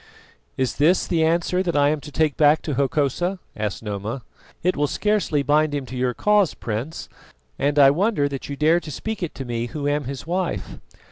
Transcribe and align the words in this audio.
"Is 0.57 0.77
this 0.77 1.05
the 1.05 1.23
answer 1.23 1.61
that 1.61 1.77
I 1.77 1.89
am 1.89 2.01
to 2.01 2.11
take 2.11 2.35
back 2.35 2.63
to 2.63 2.73
Hokosa?" 2.73 3.37
asked 3.55 3.83
Noma. 3.83 4.23
"It 4.63 4.75
will 4.75 4.87
scarcely 4.87 5.43
bind 5.43 5.75
him 5.75 5.85
to 5.85 5.95
your 5.95 6.15
cause, 6.15 6.55
Prince, 6.55 7.07
and 7.59 7.77
I 7.77 7.91
wonder 7.91 8.27
that 8.27 8.49
you 8.49 8.55
dare 8.55 8.79
to 8.79 8.89
speak 8.89 9.21
it 9.21 9.35
to 9.35 9.45
me 9.45 9.67
who 9.67 9.87
am 9.87 10.05
his 10.05 10.25
wife." 10.25 10.79